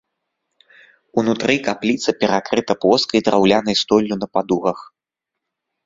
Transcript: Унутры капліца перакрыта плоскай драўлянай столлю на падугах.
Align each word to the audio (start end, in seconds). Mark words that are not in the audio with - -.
Унутры 1.23 1.53
капліца 1.67 2.09
перакрыта 2.25 2.71
плоскай 2.87 3.19
драўлянай 3.31 3.75
столлю 3.87 4.15
на 4.25 4.33
падугах. 4.35 4.79